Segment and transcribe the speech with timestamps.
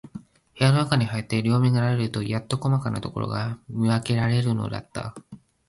[0.03, 0.19] 部
[0.65, 5.13] 屋のなかへ入って、両眼が慣れるとやっと、こまかなところが見わけられるのだった。